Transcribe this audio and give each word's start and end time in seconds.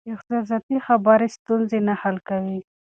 احساساتي 0.13 0.77
خبرې 0.87 1.27
ستونزې 1.37 1.79
نه 1.87 1.93
حل 2.01 2.17
کوي. 2.27 2.59